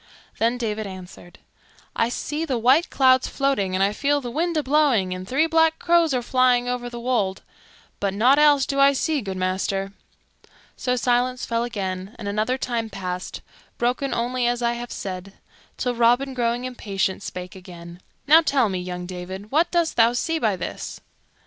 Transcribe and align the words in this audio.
Then 0.39 0.57
David 0.57 0.87
answered, 0.87 1.37
"I 1.95 2.09
see 2.09 2.43
the 2.43 2.57
white 2.57 2.89
clouds 2.89 3.27
floating 3.27 3.75
and 3.75 3.83
I 3.83 3.93
feel 3.93 4.19
the 4.19 4.31
wind 4.31 4.57
a 4.57 4.63
blowing 4.63 5.13
and 5.13 5.27
three 5.27 5.45
black 5.45 5.77
crows 5.77 6.11
are 6.11 6.23
flying 6.23 6.67
over 6.67 6.89
the 6.89 6.99
wold; 6.99 7.43
but 7.99 8.11
nought 8.11 8.39
else 8.39 8.65
do 8.65 8.79
I 8.79 8.93
see, 8.93 9.21
good 9.21 9.37
master." 9.37 9.93
So 10.75 10.95
silence 10.95 11.45
fell 11.45 11.63
again 11.63 12.15
and 12.17 12.27
another 12.27 12.57
time 12.57 12.89
passed, 12.89 13.41
broken 13.77 14.11
only 14.11 14.47
as 14.47 14.63
I 14.63 14.73
have 14.73 14.91
said, 14.91 15.33
till 15.77 15.93
Robin, 15.93 16.33
growing 16.33 16.65
impatient, 16.65 17.21
spake 17.21 17.55
again. 17.55 18.01
"Now 18.25 18.41
tell 18.41 18.69
me, 18.69 18.79
young 18.79 19.05
David, 19.05 19.51
what 19.51 19.69
dost 19.69 19.97
thou 19.97 20.13
see 20.13 20.39
by 20.39 20.55
this?" 20.55 20.99